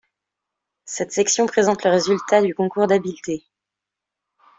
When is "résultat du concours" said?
1.91-2.87